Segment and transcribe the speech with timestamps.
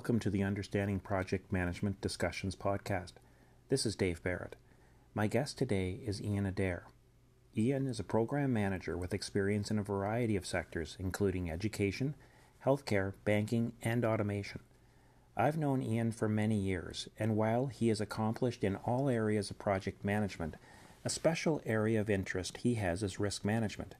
[0.00, 3.12] Welcome to the Understanding Project Management Discussions podcast.
[3.68, 4.56] This is Dave Barrett.
[5.12, 6.84] My guest today is Ian Adair.
[7.54, 12.14] Ian is a program manager with experience in a variety of sectors, including education,
[12.64, 14.60] healthcare, banking, and automation.
[15.36, 19.58] I've known Ian for many years, and while he is accomplished in all areas of
[19.58, 20.54] project management,
[21.04, 23.96] a special area of interest he has is risk management.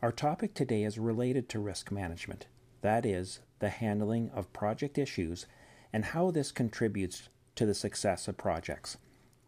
[0.00, 2.46] Our topic today is related to risk management,
[2.80, 5.46] that is, the handling of project issues
[5.90, 8.98] and how this contributes to the success of projects.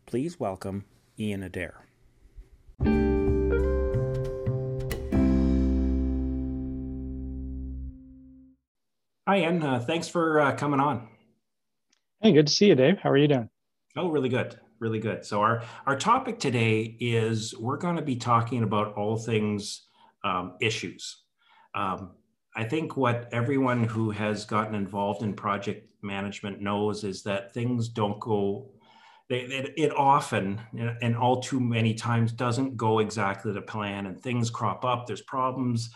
[0.06, 0.86] Please welcome
[1.18, 1.84] Ian Adair.
[9.28, 9.62] Hi, Ian.
[9.62, 11.08] Uh, thanks for uh, coming on.
[12.22, 12.96] Hey, good to see you, Dave.
[13.02, 13.50] How are you doing?
[13.98, 14.58] Oh, really good.
[14.78, 15.26] Really good.
[15.26, 19.88] So, our, our topic today is we're going to be talking about all things
[20.24, 21.24] um, issues.
[21.74, 22.12] Um,
[22.56, 27.88] I think what everyone who has gotten involved in project management knows is that things
[27.88, 28.70] don't go,
[29.28, 30.60] they, it, it often
[31.02, 35.06] and all too many times doesn't go exactly to plan and things crop up.
[35.06, 35.90] There's problems,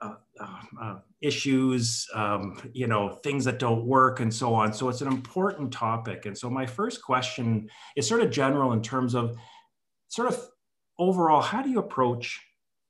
[0.00, 4.72] uh, uh, uh, issues, um, you know, things that don't work and so on.
[4.72, 6.26] So it's an important topic.
[6.26, 9.36] And so my first question is sort of general in terms of
[10.06, 10.48] sort of
[10.98, 12.40] overall, how do you approach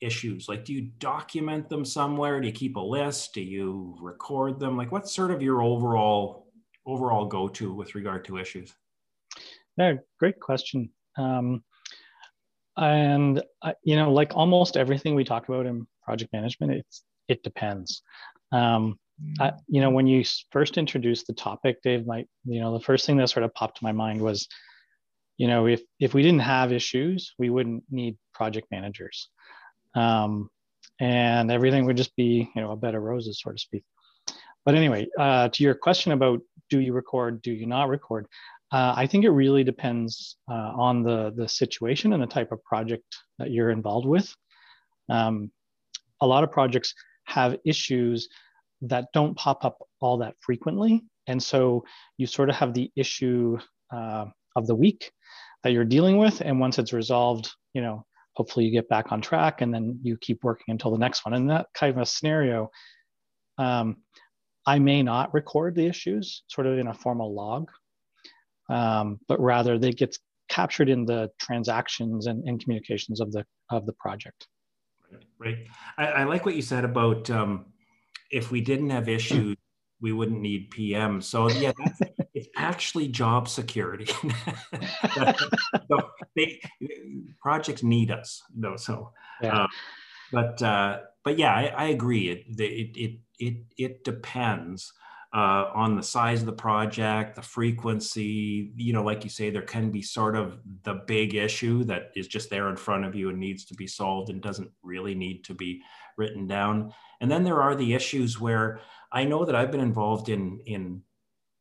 [0.01, 0.49] issues?
[0.49, 2.41] Like, do you document them somewhere?
[2.41, 3.35] Do you keep a list?
[3.35, 4.77] Do you record them?
[4.77, 6.47] Like, what's sort of your overall
[6.87, 8.73] overall go to with regard to issues?
[9.77, 10.91] Yeah, great question.
[11.19, 11.65] Um,
[12.77, 17.43] and uh, you know, like almost everything we talk about in project management, it's it
[17.43, 18.03] depends.
[18.53, 18.99] Um,
[19.41, 23.07] I, you know, when you first introduced the topic, Dave, my you know, the first
[23.07, 24.47] thing that sort of popped to my mind was,
[25.39, 29.31] you know, if if we didn't have issues, we wouldn't need project managers
[29.97, 30.49] um,
[31.01, 33.85] and everything would just be you know a bed of roses so to speak.
[34.65, 38.27] But anyway uh, to your question about do you record do you not record
[38.73, 42.63] uh, i think it really depends uh, on the the situation and the type of
[42.65, 43.05] project
[43.39, 44.35] that you're involved with.
[45.09, 45.51] Um,
[46.21, 46.95] a lot of projects
[47.27, 48.29] have issues
[48.83, 51.03] that don't pop up all that frequently.
[51.27, 51.85] And so
[52.19, 53.59] you sort of have the issue
[53.93, 55.11] uh, of the week
[55.63, 56.41] that you're dealing with.
[56.41, 58.05] And once it's resolved you know
[58.37, 61.35] hopefully you get back on track and then you keep working until the next one.
[61.35, 62.71] In that kind of a scenario
[63.59, 63.97] um,
[64.67, 67.71] i may not record the issues sort of in a formal log
[68.69, 70.17] um, but rather they get
[70.49, 74.47] captured in the transactions and, and, communications of the of the project.
[75.39, 75.59] Right.
[75.99, 77.67] I, I like what you said about um,
[78.31, 79.57] if we didn't have issues
[80.01, 81.21] we wouldn't need PM.
[81.21, 81.73] So yeah,
[82.35, 84.07] it's actually job security.
[85.15, 86.61] so they,
[87.41, 88.77] projects need us, though.
[88.77, 89.13] So,
[89.43, 89.63] yeah.
[89.63, 89.67] Uh,
[90.33, 92.29] but uh, but yeah, I, I agree.
[92.29, 94.93] It, it it it it depends
[95.35, 98.73] uh, on the size of the project, the frequency.
[98.77, 102.27] You know, like you say, there can be sort of the big issue that is
[102.27, 105.45] just there in front of you and needs to be solved and doesn't really need
[105.45, 105.83] to be
[106.17, 106.93] written down.
[107.21, 108.81] And then there are the issues where
[109.13, 111.03] I know that I've been involved in in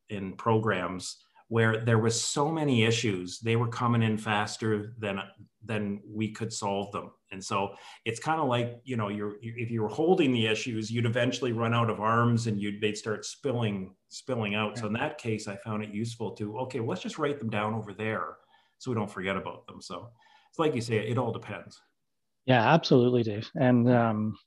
[0.09, 1.17] in programs
[1.47, 5.19] where there was so many issues they were coming in faster than
[5.63, 7.11] than we could solve them.
[7.31, 10.91] And so it's kind of like you know you're if you were holding the issues
[10.91, 14.77] you'd eventually run out of arms and you'd they'd start spilling spilling out.
[14.77, 17.73] So in that case i found it useful to okay let's just write them down
[17.73, 18.37] over there
[18.77, 19.81] so we don't forget about them.
[19.81, 20.09] So
[20.49, 21.79] it's like you say it all depends.
[22.45, 23.49] Yeah absolutely dave.
[23.55, 24.37] And um,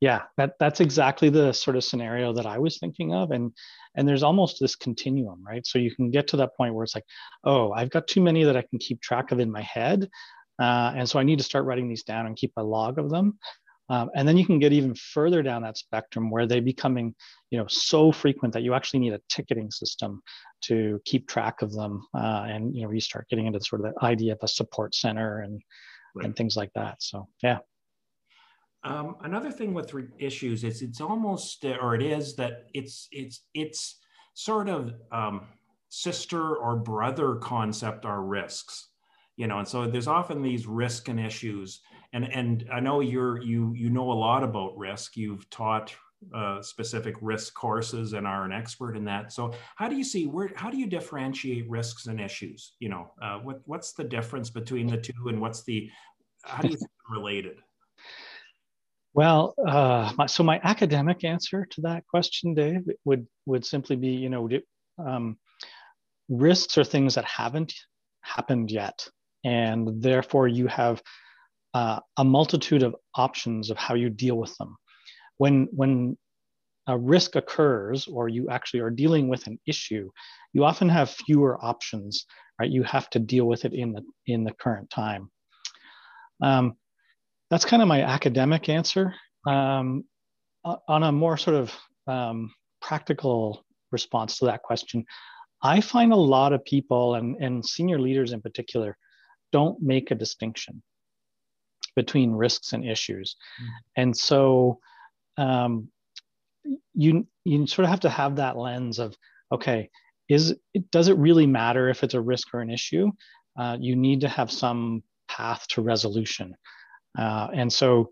[0.00, 3.52] yeah that that's exactly the sort of scenario that i was thinking of and
[3.96, 5.66] and there's almost this continuum right?
[5.66, 7.06] So you can get to that point where it's like
[7.44, 10.08] oh i've got too many that i can keep track of in my head
[10.60, 13.10] uh, and so i need to start writing these down and keep a log of
[13.10, 13.38] them.
[13.90, 17.14] Um, and then you can get even further down that spectrum where they becoming
[17.50, 20.20] you know so frequent that you actually need a ticketing system
[20.64, 23.94] to keep track of them uh, and you know you start getting into sort of
[23.94, 25.62] the idea of a support center and
[26.14, 26.26] right.
[26.26, 26.96] and things like that.
[27.02, 27.58] So yeah
[28.88, 33.44] um, another thing with re- issues is it's almost, or it is that it's it's
[33.54, 33.98] it's
[34.34, 35.46] sort of um,
[35.88, 38.88] sister or brother concept are risks,
[39.36, 41.80] you know, and so there's often these risk and issues,
[42.12, 45.16] and and I know you're you you know a lot about risk.
[45.16, 45.94] You've taught
[46.34, 49.32] uh, specific risk courses and are an expert in that.
[49.32, 52.72] So how do you see where how do you differentiate risks and issues?
[52.80, 55.90] You know, uh, what what's the difference between the two, and what's the
[56.44, 57.58] how do you think related?
[59.18, 64.10] Well, uh, my, so my academic answer to that question, Dave, would would simply be,
[64.10, 64.48] you know,
[65.04, 65.36] um,
[66.28, 67.74] risks are things that haven't
[68.20, 69.04] happened yet,
[69.44, 71.02] and therefore you have
[71.74, 74.76] uh, a multitude of options of how you deal with them.
[75.38, 76.16] When when
[76.86, 80.08] a risk occurs or you actually are dealing with an issue,
[80.52, 82.24] you often have fewer options,
[82.60, 82.70] right?
[82.70, 85.28] You have to deal with it in the in the current time.
[86.40, 86.76] Um,
[87.50, 89.14] that's kind of my academic answer.
[89.46, 90.04] Um,
[90.64, 91.74] on a more sort of
[92.06, 92.52] um,
[92.82, 95.04] practical response to that question,
[95.62, 98.96] I find a lot of people and, and senior leaders in particular
[99.52, 100.82] don't make a distinction
[101.96, 103.36] between risks and issues.
[103.60, 103.66] Mm.
[103.96, 104.78] And so
[105.36, 105.88] um,
[106.94, 109.16] you you sort of have to have that lens of
[109.50, 109.88] okay,
[110.28, 113.10] is it does it really matter if it's a risk or an issue?
[113.58, 116.54] Uh, you need to have some path to resolution.
[117.16, 118.10] Uh, and so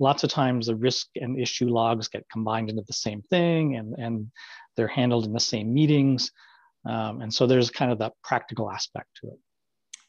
[0.00, 3.94] lots of times the risk and issue logs get combined into the same thing and,
[3.98, 4.30] and
[4.76, 6.30] they're handled in the same meetings.
[6.86, 9.38] Um, and so there's kind of that practical aspect to it.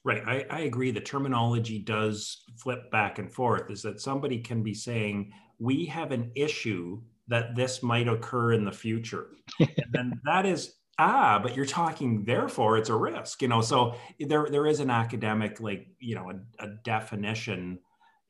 [0.05, 0.23] Right.
[0.25, 0.91] I, I agree.
[0.91, 6.11] The terminology does flip back and forth is that somebody can be saying, we have
[6.11, 9.27] an issue that this might occur in the future.
[9.59, 13.95] and then that is ah but you're talking therefore it's a risk you know so
[14.19, 17.79] there there is an academic like you know a, a definition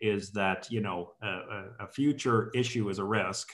[0.01, 3.51] is that you know a, a, future issue is a risk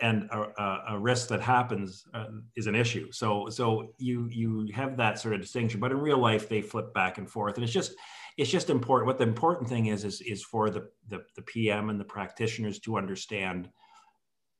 [0.00, 2.26] and a, a risk that happens uh,
[2.56, 3.10] is an issue.
[3.12, 6.94] So so you you have that sort of distinction but in real life they flip
[6.94, 7.56] back and forth.
[7.56, 7.94] And it's just
[8.36, 11.90] it's just important what the important thing is is is for the the, the pm
[11.90, 13.68] and the practitioners to understand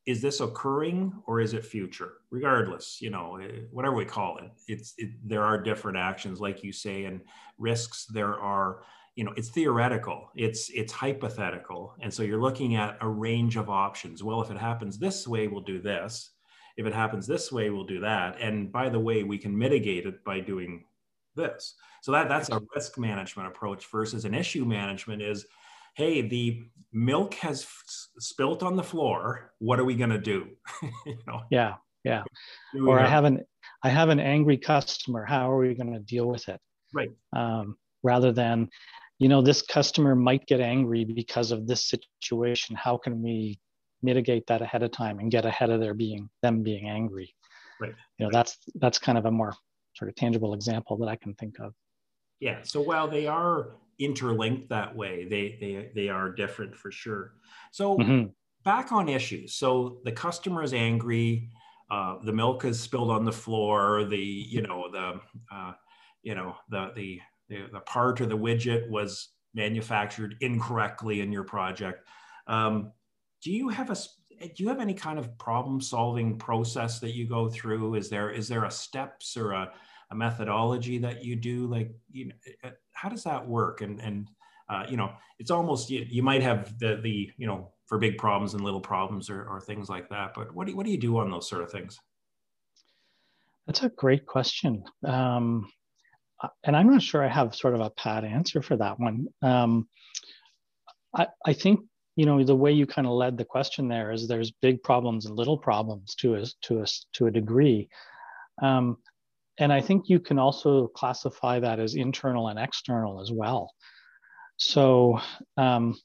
[0.07, 2.15] is this occurring or is it future?
[2.31, 6.65] Regardless you know eh, whatever we call it it's it, there are different actions like
[6.65, 7.21] you say and
[7.59, 8.83] risks there are
[9.19, 13.69] you know it's theoretical it's it's hypothetical and so you're looking at a range of
[13.69, 16.31] options well if it happens this way we'll do this
[16.77, 20.07] if it happens this way we'll do that and by the way we can mitigate
[20.07, 20.85] it by doing
[21.35, 25.47] this so that that's a risk management approach versus an issue management is
[25.99, 26.63] hey, the
[26.93, 27.67] milk has
[28.21, 29.53] spilt on the floor.
[29.59, 30.47] What are we going to do?
[31.07, 31.43] you know?
[31.51, 31.75] Yeah,
[32.05, 32.23] yeah.
[32.87, 33.45] Or I have an
[33.83, 35.25] I have an angry customer.
[35.25, 36.61] How are we going to deal with it?
[36.95, 37.11] Right.
[37.35, 38.71] Um, rather than,
[39.19, 42.77] you know, this customer might get angry because of this situation.
[42.77, 43.59] How can we
[44.03, 47.35] mitigate that ahead of time and get ahead of their being them being angry?
[47.81, 47.95] Right.
[48.19, 49.55] You know, that's that's kind of a more
[49.95, 51.75] sort of tangible example that I can think of.
[52.41, 52.59] Yeah.
[52.63, 55.27] So while they are interlinked that way.
[55.29, 57.35] They they they are different for sure.
[57.73, 58.29] So mm-hmm.
[58.65, 59.55] back on issues.
[59.55, 61.51] So the customer is angry.
[61.91, 64.05] Uh, the milk is spilled on the floor.
[64.05, 65.21] The you know the
[65.55, 65.73] uh,
[66.23, 71.45] you know the, the the the part or the widget was manufactured incorrectly in your
[71.45, 72.07] project.
[72.47, 72.93] Um,
[73.43, 73.97] do you have a
[74.41, 77.95] do you have any kind of problem solving process that you go through?
[77.95, 79.73] Is there is there a steps or a
[80.11, 82.35] a methodology that you do like you know
[82.65, 84.29] uh, how does that work and and
[84.71, 88.19] uh, you know it's almost you, you might have the the you know for big
[88.19, 90.93] problems and little problems or, or things like that but what do, you, what do
[90.93, 91.99] you do on those sort of things
[93.67, 95.71] that's a great question um,
[96.65, 99.89] and i'm not sure i have sort of a pat answer for that one um,
[101.15, 101.81] I, I think
[102.17, 105.27] you know the way you kind of led the question there is there's big problems
[105.27, 107.89] and little problems to a to a to a degree
[108.63, 108.99] um,
[109.59, 113.73] and I think you can also classify that as internal and external as well.
[114.57, 115.21] So
[115.57, 115.99] um,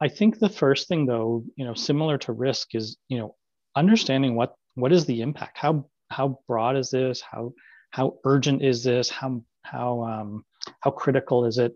[0.00, 3.34] I think the first thing, though, you know, similar to risk, is you know
[3.74, 5.58] understanding what what is the impact.
[5.58, 7.20] How how broad is this?
[7.20, 7.52] How
[7.90, 9.08] how urgent is this?
[9.08, 10.44] How how um,
[10.80, 11.74] how critical is it?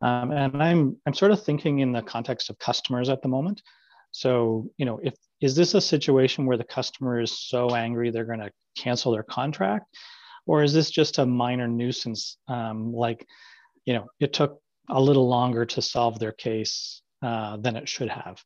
[0.00, 3.62] Um, and I'm I'm sort of thinking in the context of customers at the moment.
[4.12, 8.24] So you know, if is this a situation where the customer is so angry they're
[8.24, 9.86] going to cancel their contract
[10.46, 13.26] or is this just a minor nuisance um, like
[13.84, 18.08] you know it took a little longer to solve their case uh, than it should
[18.08, 18.42] have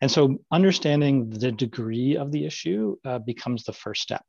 [0.00, 4.24] and so understanding the degree of the issue uh, becomes the first step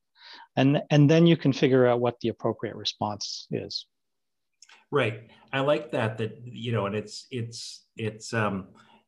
[0.55, 3.85] and and then you can figure out what the appropriate response is.
[4.91, 5.29] Right.
[5.51, 8.67] I like that that you know and it's it's it's um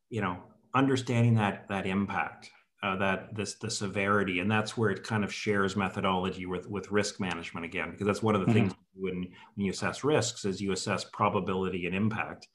[0.10, 0.38] you know
[0.74, 2.50] understanding that that impact
[2.84, 6.92] uh, that this the severity and that's where it kind of shares methodology with with
[6.92, 8.68] risk management again because that's one of the mm-hmm.
[8.68, 12.48] things when when you assess risks is you assess probability and impact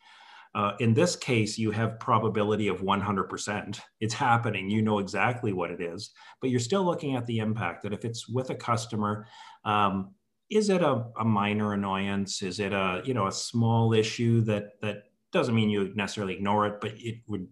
[0.54, 4.68] uh, in this case you have probability of 100% it's happening.
[4.70, 7.82] You know exactly what it is but you're still looking at the impact.
[7.82, 9.26] That if it's with a customer
[9.64, 10.14] um,
[10.48, 12.42] is it a, a minor annoyance?
[12.42, 16.66] Is it a you know a small issue that that doesn't mean you necessarily ignore
[16.66, 17.46] it but it would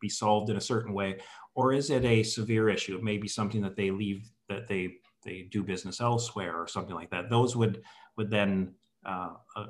[0.00, 1.18] be solved in a certain way?
[1.54, 2.96] Or is it a severe issue?
[2.96, 6.94] It may be something that they leave that they they do business elsewhere or something
[6.94, 7.30] like that.
[7.30, 7.82] Those would
[8.16, 8.74] would then
[9.04, 9.66] uh, uh,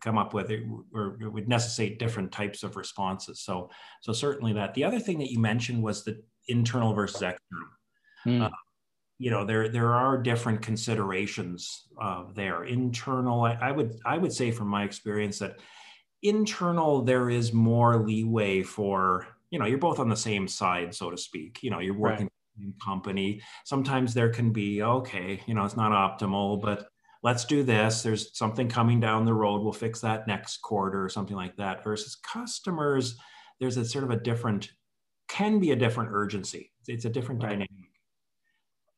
[0.00, 0.62] come up with it,
[0.94, 3.40] or it would necessitate different types of responses.
[3.40, 3.70] So
[4.00, 4.74] so certainly that.
[4.74, 7.68] The other thing that you mentioned was the internal versus external.
[8.26, 8.42] mm.
[8.46, 8.50] uh,
[9.22, 14.32] you know there there are different considerations uh, there internal I, I, would i would
[14.32, 15.60] say from my experience that
[16.22, 21.08] internal there is more leeway for you know you're both on the same side so
[21.08, 22.66] to speak you know you're working right.
[22.66, 26.88] in company sometimes there can be okay you know it's not optimal but
[27.22, 31.08] let's do this there's something coming down the road we'll fix that next quarter or
[31.08, 33.16] something like that versus customers
[33.60, 34.70] there's a sort of a different
[35.28, 37.50] can be a different urgency it's a different right.
[37.50, 37.68] dynamic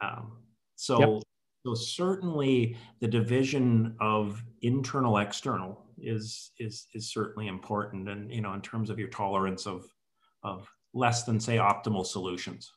[0.01, 0.39] um,
[0.77, 1.23] so, yep.
[1.67, 8.53] so certainly the division of internal external is is is certainly important, and you know
[8.55, 9.85] in terms of your tolerance of
[10.43, 12.73] of less than say optimal solutions.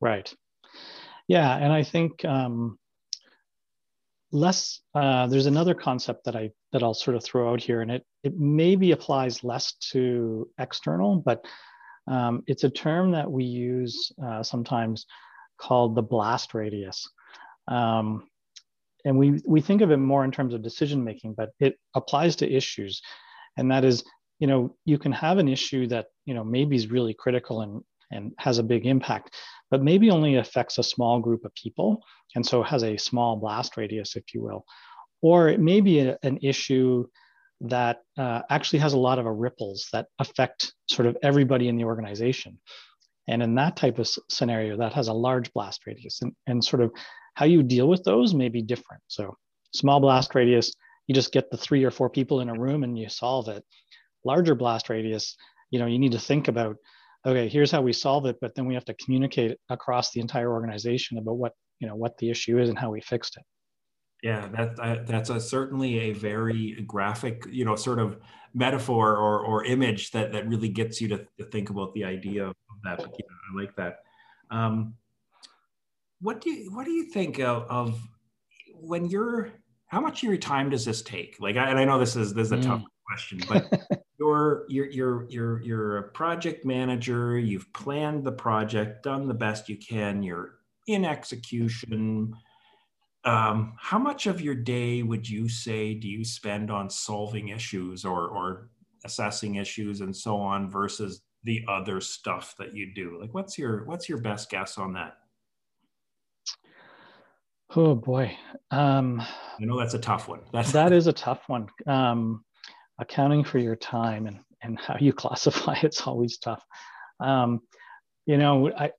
[0.00, 0.32] Right.
[1.28, 2.78] Yeah, and I think um,
[4.32, 4.80] less.
[4.94, 8.04] Uh, there's another concept that I that I'll sort of throw out here, and it
[8.22, 11.44] it maybe applies less to external, but
[12.08, 15.06] um, it's a term that we use uh, sometimes
[15.58, 17.08] called the blast radius.
[17.68, 18.28] Um,
[19.04, 22.36] and we, we think of it more in terms of decision making, but it applies
[22.36, 23.02] to issues.
[23.56, 24.04] And that is,
[24.38, 27.82] you know, you can have an issue that, you know, maybe is really critical and,
[28.10, 29.36] and has a big impact,
[29.70, 32.02] but maybe only affects a small group of people.
[32.34, 34.64] And so has a small blast radius, if you will.
[35.22, 37.06] Or it may be a, an issue
[37.62, 41.84] that uh, actually has a lot of ripples that affect sort of everybody in the
[41.84, 42.58] organization.
[43.26, 46.82] And in that type of scenario, that has a large blast radius and, and sort
[46.82, 46.92] of
[47.34, 49.02] how you deal with those may be different.
[49.08, 49.36] So
[49.74, 50.72] small blast radius,
[51.06, 53.64] you just get the three or four people in a room and you solve it.
[54.24, 55.36] Larger blast radius,
[55.70, 56.76] you know, you need to think about,
[57.28, 60.50] okay, here's how we solve it, but then we have to communicate across the entire
[60.50, 63.44] organization about what, you know, what the issue is and how we fixed it.
[64.22, 68.18] Yeah, that, that's a, certainly a very graphic, you know, sort of
[68.54, 72.46] metaphor or, or image that, that really gets you to, to think about the idea
[72.46, 72.96] of that.
[72.96, 73.98] But yeah, I like that.
[74.50, 74.94] Um,
[76.20, 78.00] what do you what do you think of, of,
[78.74, 79.52] when you're
[79.86, 81.36] how much of your time does this take?
[81.38, 82.62] Like, I, and I know this is this is a mm.
[82.62, 87.38] tough question, but you're you're you're you're you're a project manager.
[87.38, 90.22] You've planned the project, done the best you can.
[90.22, 92.34] You're in execution.
[93.24, 98.04] Um, how much of your day would you say do you spend on solving issues
[98.04, 98.70] or, or
[99.04, 103.18] assessing issues and so on versus the other stuff that you do?
[103.20, 105.18] Like what's your what's your best guess on that?
[107.76, 108.36] Oh boy.
[108.70, 110.40] Um, i know that's a tough one.
[110.52, 111.68] That's that is a tough one.
[111.86, 112.44] Um,
[112.98, 116.62] accounting for your time and and how you classify it's always tough.
[117.20, 117.60] Um,
[118.26, 118.92] you know I,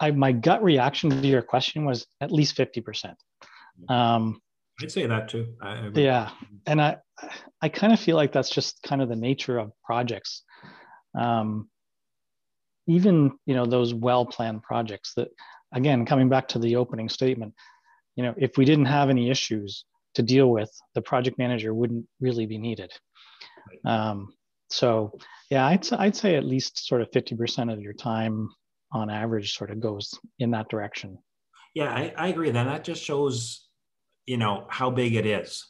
[0.00, 3.14] I my gut reaction to your question was at least 50%
[3.88, 4.40] um,
[4.80, 5.54] I'd say that too.
[5.60, 6.30] I, yeah,
[6.66, 6.96] and I
[7.60, 10.42] I kind of feel like that's just kind of the nature of projects.
[11.18, 11.68] Um,
[12.86, 15.28] even you know those well planned projects that
[15.72, 17.54] again coming back to the opening statement
[18.16, 22.06] you know if we didn't have any issues to deal with the project manager wouldn't
[22.20, 22.92] really be needed
[23.84, 24.32] um,
[24.68, 25.12] so
[25.50, 28.48] yeah I'd, I'd say at least sort of 50% of your time
[28.92, 31.18] on average sort of goes in that direction.
[31.74, 32.50] Yeah i, I agree.
[32.50, 33.68] Then that just shows
[34.26, 35.66] you know how big it is.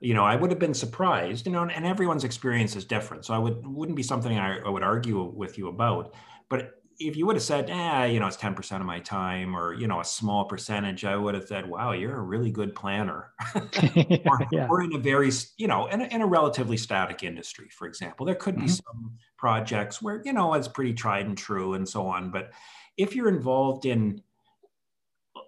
[0.00, 3.24] You know i would have been surprised you know and everyone's experience is different.
[3.24, 6.14] So i would wouldn't be something i, I would argue with you about.
[6.50, 9.72] But if you would have said ah you know it's 10% of my time or
[9.74, 13.32] you know a small percentage i would have said wow you're a really good planner
[13.54, 14.66] or, yeah.
[14.68, 18.26] or, in a very you know in a, in a relatively static industry for example
[18.26, 18.70] there could be mm-hmm.
[18.70, 22.52] some projects where you know it's pretty tried and true and so on but
[22.96, 24.22] if you're involved in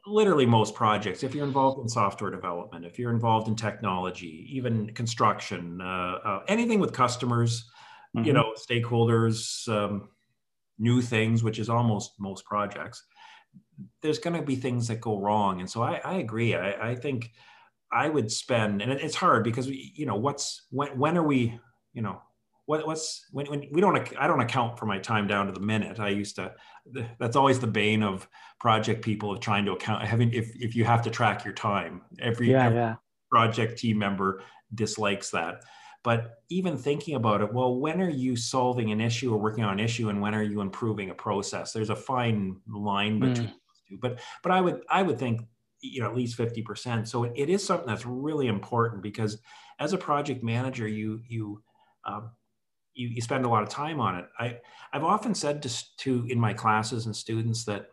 [0.07, 4.89] literally most projects if you're involved in software development if you're involved in technology even
[4.95, 7.69] construction uh, uh, anything with customers
[8.17, 8.27] mm-hmm.
[8.27, 10.09] you know stakeholders um,
[10.79, 13.05] new things which is almost most projects
[14.03, 15.61] there's going to be things that go wrong.
[15.61, 16.55] And so i, I agree.
[16.55, 17.33] I, I, think
[17.93, 21.59] i would spend and it's hard because we, you know what's when, when are we
[21.93, 22.21] you know
[22.67, 25.61] what, what's when, when we don't i don't account for my time down to the
[25.61, 26.01] minute.
[26.01, 26.53] I used to
[27.19, 28.29] that's always the bane of
[28.61, 32.03] project people of trying to account having if, if you have to track your time
[32.21, 32.95] every, yeah, every yeah.
[33.31, 34.43] project team member
[34.75, 35.63] dislikes that
[36.07, 39.75] but even thinking about it well when are you solving an issue or working on
[39.75, 43.29] an issue and when are you improving a process there's a fine line hmm.
[43.29, 43.55] between mm.
[43.89, 45.43] two but but i would i would think
[45.81, 49.39] you know at least 50% so it, it is something that's really important because
[49.81, 51.63] as a project manager you you
[52.05, 52.31] um,
[52.97, 54.27] you, you spend a lot of time on it.
[54.39, 54.59] I,
[54.93, 57.89] I've often said to, to in my classes and students that,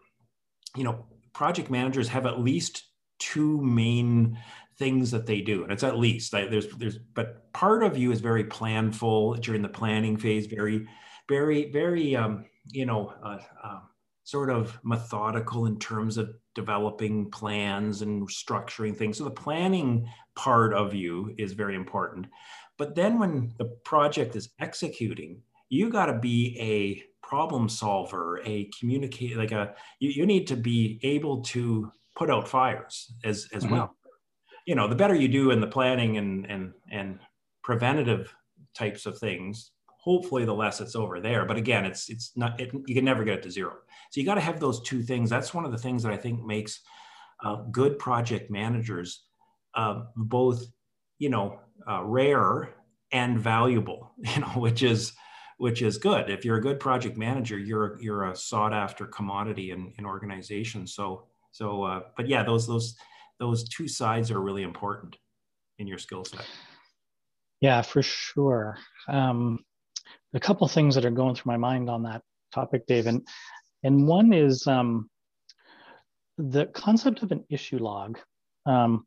[0.75, 2.85] you know, project managers have at least
[3.19, 4.37] two main
[4.77, 8.21] things that they do and it's at least there's there's but part of you is
[8.21, 10.87] very planful during the planning phase very
[11.29, 13.79] very very um you know uh, uh,
[14.23, 19.17] sort of methodical in terms of developing plans and structuring things.
[19.17, 22.27] So the planning part of you is very important.
[22.77, 28.69] But then when the project is executing, you got to be a problem solver, a
[28.79, 33.63] communicate like a you, you need to be able to put out fires as as
[33.63, 33.73] mm-hmm.
[33.73, 33.95] well.
[34.65, 37.19] You know, the better you do in the planning and and and
[37.63, 38.33] preventative
[38.73, 41.45] types of things, hopefully the less it's over there.
[41.45, 43.73] But again, it's it's not it, you can never get it to zero.
[44.11, 45.29] So you got to have those two things.
[45.29, 46.81] That's one of the things that I think makes
[47.43, 49.23] uh, good project managers
[49.75, 50.65] uh, both
[51.19, 52.75] you know uh, rare
[53.11, 54.11] and valuable.
[54.35, 55.13] You know, which is
[55.57, 56.29] which is good.
[56.29, 60.93] If you're a good project manager, you're you're a sought after commodity in, in organizations.
[60.93, 62.95] So so, uh, but yeah, those those
[63.39, 65.17] those two sides are really important
[65.79, 66.45] in your skill set.
[67.61, 68.77] Yeah, for sure.
[69.07, 69.59] Um,
[70.33, 72.21] a couple things that are going through my mind on that
[72.53, 73.25] topic, Dave, and
[73.83, 75.09] and one is um,
[76.37, 78.17] the concept of an issue log.
[78.65, 79.05] Um,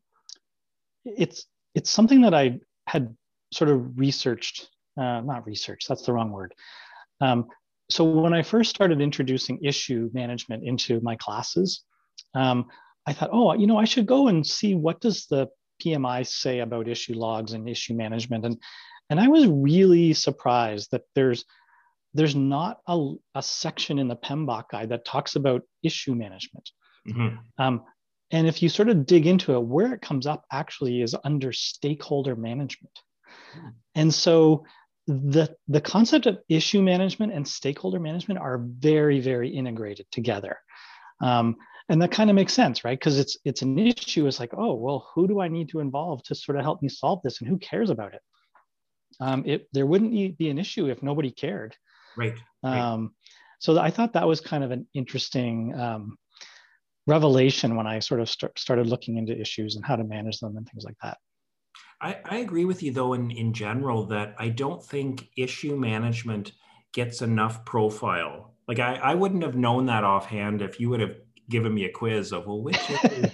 [1.05, 3.15] it's it's something that I had
[3.53, 4.69] sort of researched,
[4.99, 6.53] uh, not research, that's the wrong word.
[7.21, 7.47] Um,
[7.89, 11.83] so when I first started introducing issue management into my classes,
[12.35, 12.65] um,
[13.07, 15.47] I thought, oh, you know, I should go and see what does the
[15.83, 18.61] PMI say about issue logs and issue management, and
[19.09, 21.45] and I was really surprised that there's
[22.13, 26.69] there's not a, a section in the PMBOK guide that talks about issue management.
[27.07, 27.37] Mm-hmm.
[27.63, 27.83] Um,
[28.31, 31.53] and if you sort of dig into it, where it comes up actually is under
[31.53, 32.99] stakeholder management.
[33.55, 33.73] Mm.
[33.95, 34.65] And so
[35.05, 40.57] the, the concept of issue management and stakeholder management are very, very integrated together.
[41.21, 41.55] Um,
[41.89, 42.99] and that kind of makes sense right?
[42.99, 46.23] Because it's it's an issue it's like oh well who do i need to involve
[46.23, 48.21] to sort of help me solve this and who cares about it?
[49.19, 51.75] Um, it there wouldn't be an issue if nobody cared.
[52.15, 52.79] Right, right.
[52.79, 53.13] Um,
[53.59, 56.17] so i thought that was kind of an interesting um,
[57.07, 60.57] revelation when i sort of st- started looking into issues and how to manage them
[60.57, 61.17] and things like that.
[61.99, 66.51] I, I agree with you though in, in general that i don't think issue management
[66.93, 68.55] gets enough profile.
[68.67, 71.15] Like I, I wouldn't have known that offhand if you would have
[71.49, 73.31] given me a quiz of well, which is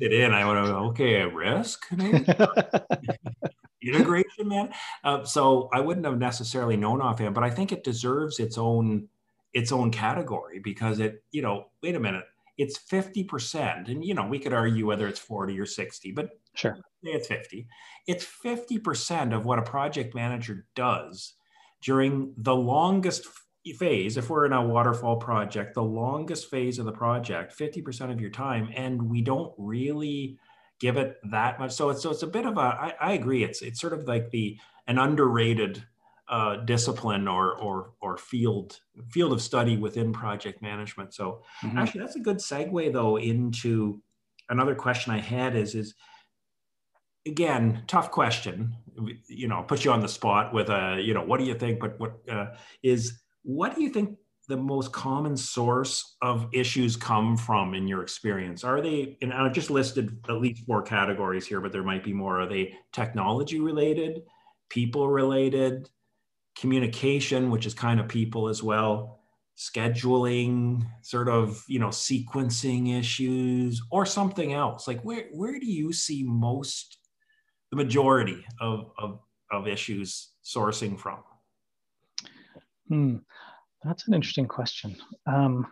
[0.00, 0.32] it in?
[0.34, 1.86] I would have okay, a risk
[3.82, 4.72] integration, man.
[5.04, 9.08] Uh, so I wouldn't have necessarily known offhand, but I think it deserves its own
[9.52, 12.24] its own category because it, you know, wait a minute,
[12.56, 13.88] it's 50%.
[13.88, 16.78] And you know, we could argue whether it's 40 or 60, but sure.
[17.02, 17.66] It's 50.
[18.06, 21.34] It's 50% of what a project manager does
[21.82, 23.26] during the longest
[23.64, 28.20] phase, if we're in a waterfall project, the longest phase of the project, 50% of
[28.20, 30.38] your time, and we don't really
[30.80, 31.72] give it that much.
[31.72, 32.60] So it's so it's a bit of a.
[32.60, 33.44] I, I agree.
[33.44, 35.84] It's it's sort of like the an underrated
[36.28, 41.14] uh, discipline or or or field field of study within project management.
[41.14, 41.78] So mm-hmm.
[41.78, 44.02] actually, that's a good segue though into
[44.48, 45.94] another question I had is is
[47.26, 48.74] again tough question.
[49.28, 51.78] You know, put you on the spot with a you know what do you think?
[51.78, 52.46] But what uh,
[52.82, 54.16] is what do you think
[54.48, 58.64] the most common source of issues come from in your experience?
[58.64, 62.12] Are they, and I've just listed at least four categories here, but there might be
[62.12, 62.40] more.
[62.40, 64.22] Are they technology related,
[64.68, 65.88] people related,
[66.58, 69.20] communication, which is kind of people as well,
[69.56, 74.88] scheduling, sort of, you know, sequencing issues, or something else?
[74.88, 76.98] Like where, where do you see most,
[77.70, 81.18] the majority of, of, of issues sourcing from?
[82.92, 83.16] Hmm.
[83.82, 84.96] That's an interesting question.
[85.26, 85.66] Um,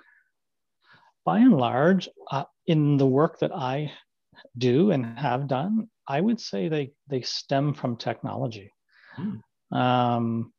[1.27, 3.93] by and large, uh, in the work that I
[4.57, 8.73] do and have done, I would say they they stem from technology.
[9.17, 9.77] Hmm.
[9.77, 10.53] Um,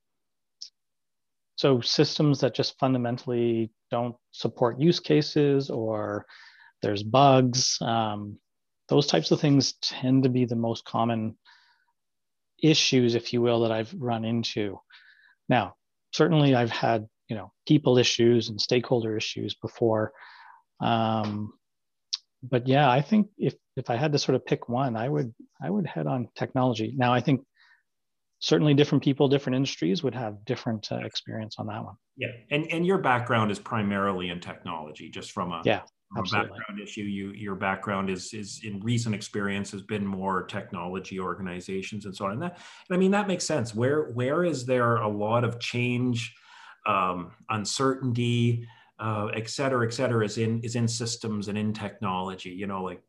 [1.55, 6.27] so systems that just fundamentally don't support use cases or
[6.83, 8.37] there's bugs, um,
[8.87, 11.37] those types of things tend to be the most common
[12.61, 14.79] issues, if you will, that I've run into.
[15.49, 15.75] Now,
[16.11, 20.11] certainly I've had you know people issues and stakeholder issues before.
[20.79, 21.53] Um,
[22.43, 25.33] but yeah i think if if i had to sort of pick one i would
[25.61, 26.93] i would head on technology.
[26.97, 27.41] Now i think
[28.39, 31.95] certainly different people different industries would have different uh, experience on that one.
[32.17, 32.29] Yeah.
[32.49, 35.81] And and your background is primarily in technology just from a yeah
[36.13, 40.43] from a background issue you your background is is in recent experience has been more
[40.43, 42.57] technology organizations and so on and that
[42.89, 46.33] and i mean that makes sense where where is there a lot of change
[46.85, 48.67] um, uncertainty,
[48.99, 52.49] uh, et cetera, et cetera, is in is in systems and in technology.
[52.49, 53.01] You know, like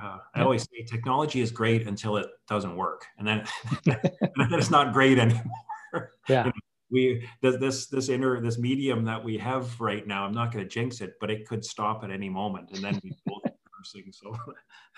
[0.00, 3.44] uh, I always say, technology is great until it doesn't work, and then,
[3.86, 6.10] and then it's not great anymore.
[6.28, 6.50] Yeah.
[6.90, 10.24] we this this this inner this medium that we have right now.
[10.24, 13.00] I'm not going to jinx it, but it could stop at any moment, and then
[13.02, 14.12] we both cursing.
[14.12, 14.36] So,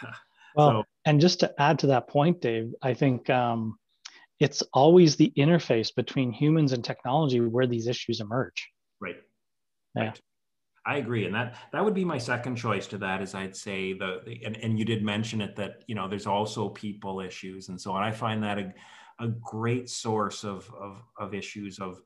[0.56, 0.84] well, so.
[1.04, 3.78] and just to add to that point, Dave, I think um,
[4.40, 8.68] it's always the interface between humans and technology where these issues emerge.
[9.00, 9.16] Right.
[9.94, 10.02] Yeah.
[10.04, 10.20] Right.
[10.84, 13.22] I agree, and that that would be my second choice to that.
[13.22, 16.26] Is I'd say the, the and, and you did mention it that you know there's
[16.26, 18.02] also people issues and so on.
[18.02, 18.72] I find that a,
[19.22, 22.02] a great source of of, of issues of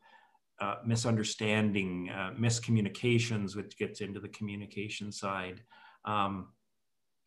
[0.60, 5.62] uh, misunderstanding, uh, miscommunications, which gets into the communication side.
[6.04, 6.48] Um,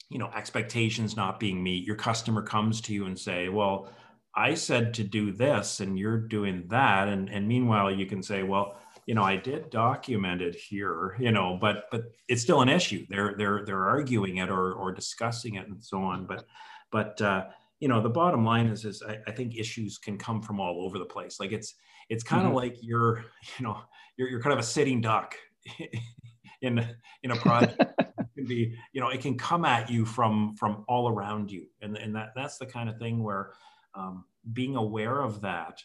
[0.10, 1.84] you know, expectations not being met.
[1.84, 3.92] Your customer comes to you and say, "Well,
[4.36, 8.44] I said to do this, and you're doing that," and and meanwhile you can say,
[8.44, 8.78] "Well."
[9.10, 13.08] you know, I did document it here, you know, but but it's still an issue.
[13.10, 16.28] They're they're they're arguing it or or discussing it and so on.
[16.28, 16.46] But
[16.92, 17.46] but uh,
[17.80, 20.84] you know, the bottom line is is I, I, think issues can come from all
[20.86, 21.40] over the place.
[21.40, 21.76] Like it's
[22.10, 22.58] it's kind of mm-hmm.
[22.58, 23.24] like you're
[23.58, 23.78] you know
[24.18, 25.36] you're you're kind of a sitting duck
[26.62, 26.86] in
[27.24, 27.82] in a project.
[28.00, 31.68] it can be you know it can come at you from from all around you,
[31.82, 33.52] and and that that's the kind of thing where
[33.96, 35.82] um, being aware of that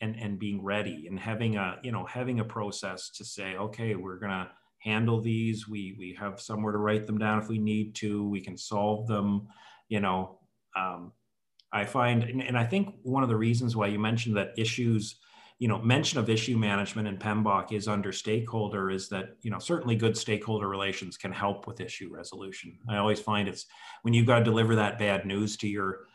[0.00, 3.94] and and being ready and having a you know having a process to say okay
[3.94, 7.94] we're gonna handle these we we have somewhere to write them down if we need
[7.94, 9.46] to we can solve them
[9.88, 10.38] you know
[10.76, 11.12] um,
[11.72, 15.16] i find and, and i think one of the reasons why you mentioned that issues
[15.58, 19.58] you know mention of issue management in PMBOK is under stakeholder is that you know
[19.58, 23.66] certainly good stakeholder relations can help with issue resolution i always find it's
[24.02, 26.06] when you've got to deliver that bad news to your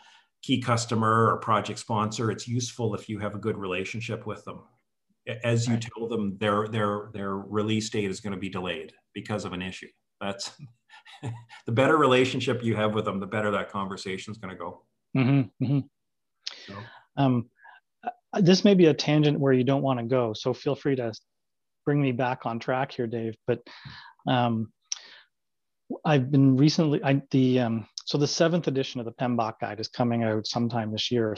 [0.46, 4.62] key customer or project sponsor, it's useful if you have a good relationship with them.
[5.44, 9.44] As you tell them their their their release date is going to be delayed because
[9.44, 9.88] of an issue.
[10.22, 10.52] That's
[11.66, 14.84] the better relationship you have with them, the better that conversation is going to go.
[15.16, 15.80] Mm-hmm, mm-hmm.
[16.68, 16.76] So.
[17.18, 17.50] Um,
[18.04, 20.96] uh, this may be a tangent where you don't want to go, so feel free
[20.96, 21.14] to
[21.86, 23.36] bring me back on track here, Dave.
[23.48, 23.62] But
[24.28, 24.72] um,
[26.04, 29.88] I've been recently I, the um, so the seventh edition of the PMBOK guide is
[29.88, 31.36] coming out sometime this year,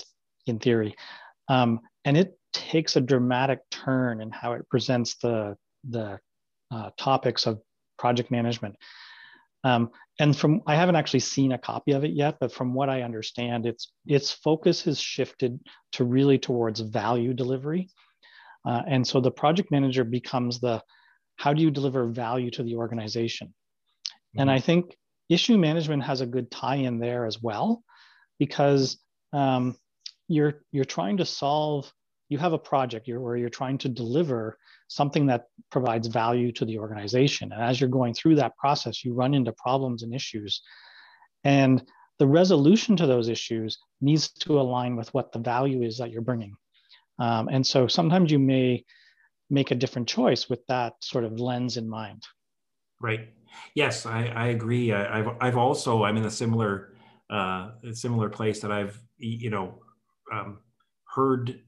[0.48, 0.96] in theory,
[1.50, 5.56] um, and it takes a dramatic turn in how it presents the
[5.90, 6.20] the
[6.72, 7.62] uh, topics of
[8.00, 8.76] project management.
[9.68, 12.90] Um, and from I haven't actually seen a copy of it yet, but from what
[12.90, 15.60] I understand, its its focus has shifted
[15.94, 17.90] to really towards value delivery,
[18.66, 20.82] uh, and so the project manager becomes the
[21.36, 23.54] how do you deliver value to the organization
[24.38, 24.96] and I think
[25.30, 27.84] issue management has a good tie-in there as well,
[28.40, 28.98] because
[29.34, 29.76] um,
[30.28, 31.92] you're you're trying to solve.
[32.30, 36.80] You have a project where you're trying to deliver something that provides value to the
[36.80, 40.62] organization, and as you're going through that process, you run into problems and issues,
[41.44, 41.84] and
[42.20, 46.22] the resolution to those issues needs to align with what the value is that you're
[46.22, 46.56] bringing.
[47.20, 48.86] Um, and so sometimes you may
[49.50, 52.24] make a different choice with that sort of lens in mind.
[53.02, 53.30] Right.
[53.76, 54.92] Yes, I, I agree.
[54.92, 56.94] I, have I've also I'm in a similar
[57.30, 59.80] uh, similar place that I've you know
[60.32, 60.60] um,
[61.06, 61.62] heard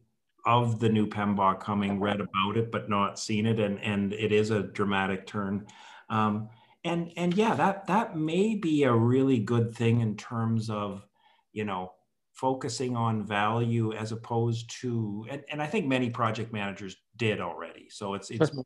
[0.50, 4.32] of the new PMBOK coming, read about it, but not seen it, and and it
[4.32, 5.68] is a dramatic turn.
[6.10, 6.50] Um,
[6.84, 11.06] and and yeah, that that may be a really good thing in terms of
[11.54, 11.92] you know
[12.34, 17.88] focusing on value as opposed to and, and i think many project managers did already.
[17.90, 18.64] So it's it's more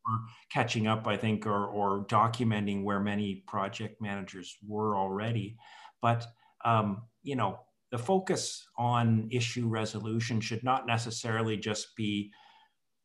[0.49, 5.57] catching up i think or or documenting where many project managers were already.
[6.01, 6.25] But
[6.63, 7.59] um, you know
[7.93, 12.29] the focus on issue resolution should not necessarily just be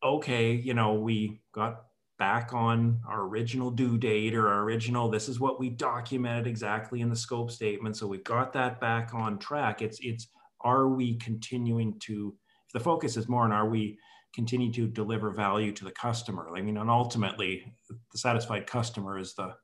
[0.03, 1.83] okay you know we got
[2.19, 7.01] back on our original due date or our original this is what we documented exactly
[7.01, 10.29] in the scope statement so we've got that back on track it's it's
[10.63, 12.35] are we continuing to,
[12.67, 13.99] if the focus is more on are we
[14.35, 16.49] continue to deliver value to the customer?
[16.57, 19.55] I mean, and ultimately the satisfied customer is the,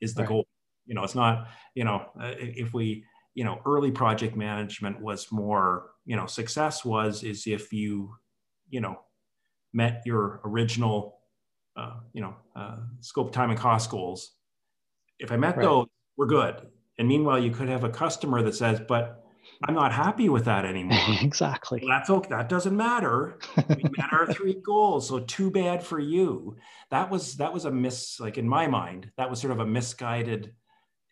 [0.00, 0.28] is the right.
[0.28, 0.46] goal.
[0.86, 3.04] You know, it's not, you know, uh, if we,
[3.34, 8.14] you know, early project management was more, you know, success was, is if you,
[8.68, 9.00] you know,
[9.72, 11.18] met your original,
[11.76, 14.32] uh, you know, uh, scope, time, and cost goals.
[15.18, 15.64] If I met right.
[15.64, 16.66] those, we're good.
[16.98, 19.24] And meanwhile, you could have a customer that says, but
[19.64, 20.98] I'm not happy with that anymore.
[21.22, 21.80] exactly.
[21.82, 22.28] Well, that's okay.
[22.30, 23.38] That doesn't matter.
[23.68, 25.08] We met our three goals.
[25.08, 26.56] So too bad for you.
[26.90, 29.66] That was that was a miss, like in my mind, that was sort of a
[29.66, 30.52] misguided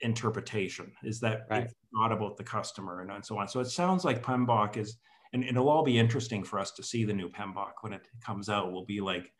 [0.02, 1.64] interpretation, is that right.
[1.64, 3.48] it's not about the customer and, and so on.
[3.48, 4.96] So it sounds like PMBOK is,
[5.32, 8.48] and it'll all be interesting for us to see the new PMBOK when it comes
[8.48, 8.72] out.
[8.72, 9.32] We'll be like,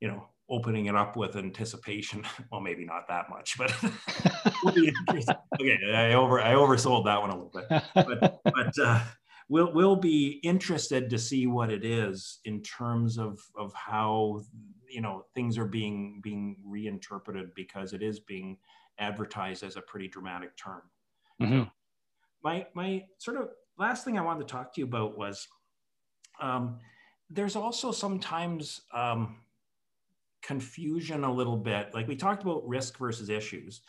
[0.00, 2.24] you know, opening it up with anticipation.
[2.50, 3.72] Well, maybe not that much, but
[4.66, 7.82] okay, I over I oversold that one a little bit.
[7.94, 9.02] But but uh,
[9.48, 14.40] we'll we'll be interested to see what it is in terms of of how
[14.88, 18.56] you know things are being being reinterpreted because it is being
[18.98, 20.82] advertised as a pretty dramatic term.
[21.40, 21.60] Mm-hmm.
[21.60, 21.70] So
[22.42, 25.46] my my sort of last thing I wanted to talk to you about was
[26.40, 26.78] um,
[27.30, 29.36] there's also sometimes um,
[30.42, 31.94] confusion a little bit.
[31.94, 33.82] Like we talked about risk versus issues,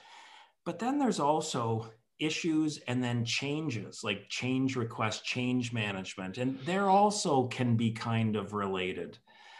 [0.65, 6.89] but then there's also issues and then changes like change request change management and there
[6.89, 9.17] also can be kind of related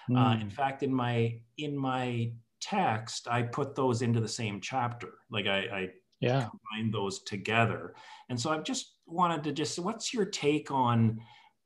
[0.09, 0.17] mm.
[0.17, 0.49] uh, in hmm.
[0.49, 2.29] fact in my in my
[2.61, 5.09] text i put those into the same chapter.
[5.29, 6.49] Like i, I yeah.
[6.49, 7.95] combine those together.
[8.29, 11.19] And so i've just wanted to just what's your take on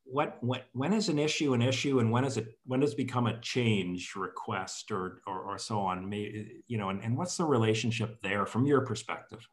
[0.06, 2.98] what when, when is an issue an issue and when is it when does it
[2.98, 6.10] become a change request or or, or so on?
[6.10, 9.48] Maybe, you know and, and what's the relationship there from your perspective?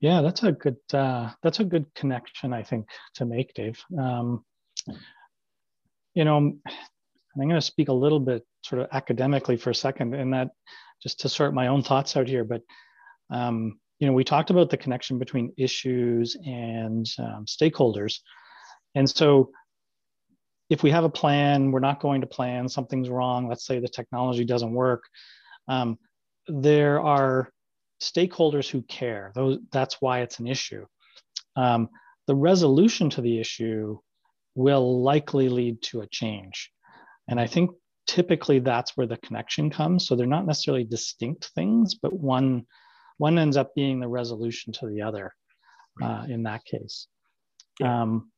[0.00, 3.80] Yeah, that's a good uh, that's a good connection I think to make, Dave.
[3.96, 4.44] Um,
[6.14, 6.54] you know,
[7.34, 10.50] I'm going to speak a little bit sort of academically for a second, and that
[11.02, 12.44] just to sort my own thoughts out here.
[12.44, 12.62] But
[13.30, 18.18] um, you know, we talked about the connection between issues and um, stakeholders,
[18.94, 19.50] and so
[20.72, 23.46] if we have a plan, we're not going to plan, something's wrong.
[23.46, 25.04] Let's say the technology doesn't work.
[25.68, 25.98] Um,
[26.48, 27.50] there are
[28.02, 29.32] stakeholders who care.
[29.34, 30.86] Those, that's why it's an issue.
[31.56, 31.90] Um,
[32.26, 33.98] the resolution to the issue
[34.54, 36.71] will likely lead to a change.
[37.28, 37.70] And I think
[38.06, 40.06] typically that's where the connection comes.
[40.06, 42.66] So they're not necessarily distinct things, but one,
[43.18, 45.32] one ends up being the resolution to the other
[46.02, 47.06] uh, in that case.
[47.82, 48.30] Um,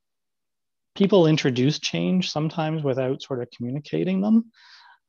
[0.95, 4.51] people introduce change sometimes without sort of communicating them.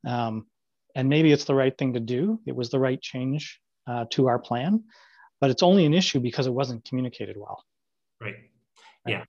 [0.07, 0.47] Um,
[0.95, 2.39] and maybe it's the right thing to do.
[2.45, 4.83] It was the right change uh, to our plan,
[5.41, 7.63] but it's only an issue because it wasn't communicated well.
[8.21, 8.35] Right.
[9.05, 9.25] Yeah.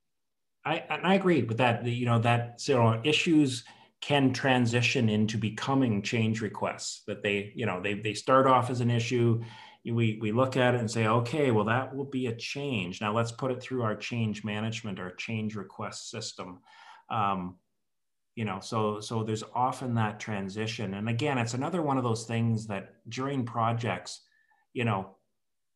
[0.65, 1.85] I, I agree with that.
[1.85, 3.63] You know, that so issues
[4.01, 8.79] can transition into becoming change requests that they, you know, they, they start off as
[8.81, 9.41] an issue.
[9.85, 13.01] We, we look at it and say, okay, well, that will be a change.
[13.01, 16.59] Now let's put it through our change management, our change request system.
[17.09, 17.55] Um,
[18.37, 22.25] you know so so there's often that transition and again it's another one of those
[22.25, 24.21] things that during projects
[24.73, 25.15] you know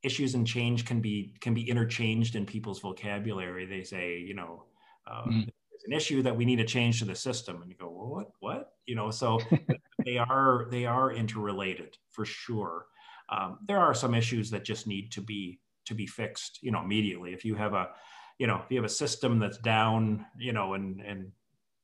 [0.04, 4.64] issues and change can be can be interchanged in people's vocabulary they say you know
[5.08, 5.50] uh, mm.
[5.86, 7.62] An issue that we need to change to the system.
[7.62, 8.74] And you go well, what what?
[8.86, 9.40] You know so
[10.06, 12.86] they are they are interrelated for sure.
[13.30, 16.82] Um, there are some issues that just need to be to be fixed you know
[16.82, 17.34] immediately.
[17.34, 17.90] If you have a
[18.38, 21.32] you know if you have a system that's down you know and and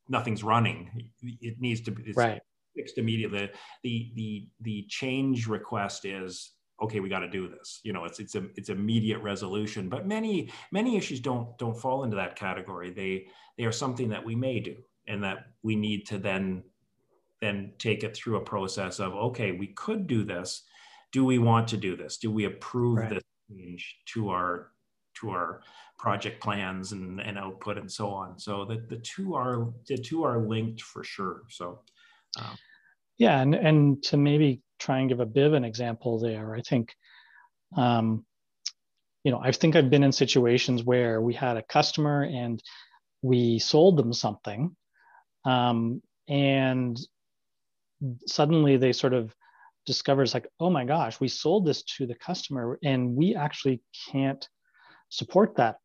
[0.09, 2.41] nothing's running it needs to be right.
[2.75, 3.49] fixed immediately.
[3.83, 7.79] The the the change request is okay we got to do this.
[7.83, 12.03] You know it's it's a it's immediate resolution but many many issues don't don't fall
[12.03, 12.91] into that category.
[12.91, 16.63] They they are something that we may do and that we need to then
[17.41, 20.63] then take it through a process of okay we could do this.
[21.11, 22.17] Do we want to do this?
[22.17, 23.09] Do we approve right.
[23.09, 24.71] this change to our
[25.15, 25.61] to our
[25.97, 28.37] project plans and, and output and so on?
[28.37, 31.43] So that the two are the two are linked for sure.
[31.49, 31.79] So
[32.39, 32.57] um,
[33.17, 36.61] yeah and and to maybe try and give a bit of an example there, I
[36.61, 36.95] think,
[37.75, 38.25] um,
[39.23, 42.61] you know, I think I've been in situations where we had a customer and
[43.21, 44.75] we sold them something,
[45.45, 46.97] um, and
[48.27, 49.33] suddenly they sort of
[49.85, 54.47] discovers like, oh my gosh, we sold this to the customer and we actually can't
[55.09, 55.77] support that,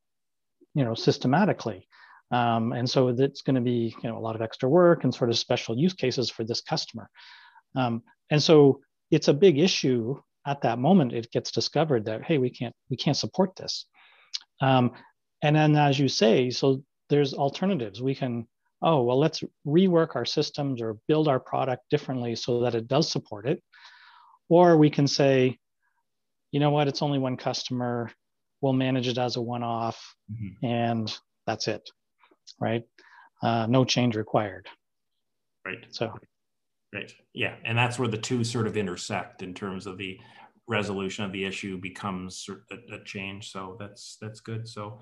[0.75, 1.89] you know, systematically.
[2.33, 5.15] Um, and so it's going to be you know a lot of extra work and
[5.15, 7.09] sort of special use cases for this customer.
[7.77, 10.17] Um, and so it's a big issue
[10.47, 11.13] at that moment.
[11.13, 13.87] It gets discovered that hey, we can't we can't support this.
[14.61, 14.93] Um,
[15.43, 18.01] and then as you say, so there's alternatives.
[18.01, 18.49] We can
[18.81, 23.11] oh well, let's rework our systems or build our product differently so that it does
[23.11, 23.63] support it.
[24.49, 25.59] Or we can say,
[26.51, 28.11] you know what, it's only one customer.
[28.61, 30.65] We'll manage it as a one-off, mm-hmm.
[30.65, 31.89] and that's it,
[32.61, 32.83] right?
[33.43, 34.69] Uh, no change required.
[35.65, 35.85] Right.
[35.91, 36.13] So
[36.93, 37.13] Right.
[37.33, 37.55] Yeah.
[37.65, 40.19] And that's where the two sort of intersect in terms of the
[40.69, 43.51] resolution of the issue becomes a, a change.
[43.51, 44.69] So that's that's good.
[44.69, 45.01] So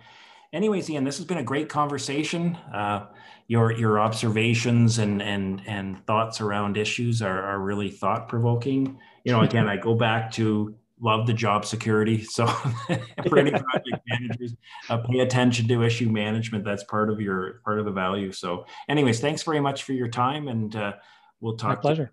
[0.52, 2.56] anyways, Ian, this has been a great conversation.
[2.72, 3.06] Uh,
[3.48, 8.98] your your observations and and and thoughts around issues are, are really thought provoking.
[9.24, 12.24] You know, again, I go back to love the job security.
[12.30, 12.46] So
[13.28, 14.54] for any project managers,
[14.88, 16.64] uh, pay attention to issue management.
[16.64, 18.32] That's part of your part of the value.
[18.32, 20.74] So, anyways, thanks very much for your time and.
[20.74, 20.92] Uh,
[21.40, 21.78] We'll talk.
[21.78, 22.12] My pleasure.